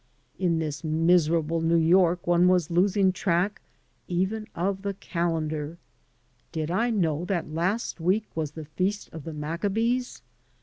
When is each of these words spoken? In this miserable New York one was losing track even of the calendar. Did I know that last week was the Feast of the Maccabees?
In 0.39 0.57
this 0.57 0.83
miserable 0.83 1.61
New 1.61 1.77
York 1.77 2.25
one 2.25 2.47
was 2.47 2.71
losing 2.71 3.11
track 3.11 3.61
even 4.07 4.47
of 4.55 4.81
the 4.81 4.95
calendar. 4.95 5.77
Did 6.51 6.71
I 6.71 6.89
know 6.89 7.23
that 7.25 7.53
last 7.53 7.99
week 7.99 8.25
was 8.33 8.53
the 8.53 8.65
Feast 8.65 9.09
of 9.13 9.25
the 9.25 9.33
Maccabees? 9.33 10.23